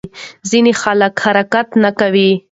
ځینې 0.49 0.71
خلک 0.81 1.13
حرکت 1.25 1.67
نه 1.83 1.89
کوي. 1.99 2.31